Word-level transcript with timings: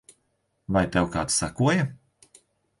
Vai 0.77 0.83
tev 0.95 1.05
kāds 1.17 1.37
sekoja? 1.45 1.87